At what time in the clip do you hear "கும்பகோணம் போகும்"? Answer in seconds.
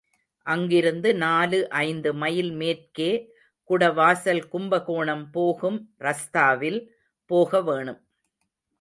4.47-5.79